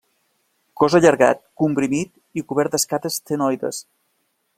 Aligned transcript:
Cos 0.81 0.95
allargat, 0.99 1.43
comprimit 1.63 2.41
i 2.41 2.45
cobert 2.53 2.77
d'escates 2.77 3.19
ctenoides. 3.27 3.83